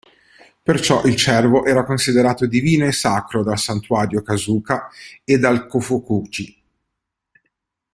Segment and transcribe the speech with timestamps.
[0.63, 4.89] Perciò il cervo era considerato divino e sacro dal santuario Kasuga
[5.23, 6.57] e dal Kōfuku-ji.